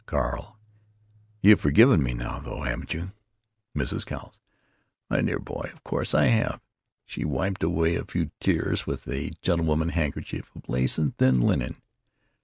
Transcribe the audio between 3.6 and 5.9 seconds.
Mrs. Cowles: "My dear boy, of